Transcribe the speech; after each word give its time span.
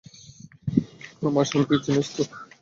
আমার 1.21 1.45
স্বামীকে 1.49 1.75
চিনিস 1.85 2.07
তো? 2.15 2.23